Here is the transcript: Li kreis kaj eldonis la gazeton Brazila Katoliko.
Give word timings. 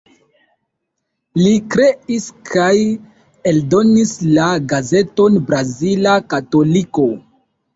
Li 1.41 1.51
kreis 1.75 2.25
kaj 2.51 2.73
eldonis 3.51 4.15
la 4.39 4.49
gazeton 4.73 5.39
Brazila 5.51 6.17
Katoliko. 6.35 7.07